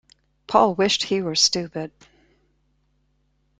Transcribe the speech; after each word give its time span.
Paul 0.47 0.73
wished 0.73 1.03
he 1.03 1.21
were 1.21 1.35
stupid. 1.35 1.91